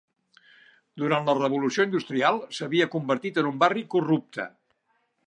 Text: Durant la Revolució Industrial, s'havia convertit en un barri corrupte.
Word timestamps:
Durant 1.01 1.27
la 1.27 1.35
Revolució 1.39 1.85
Industrial, 1.89 2.41
s'havia 2.61 2.89
convertit 2.97 3.39
en 3.43 3.51
un 3.51 3.63
barri 3.65 3.85
corrupte. 3.97 4.49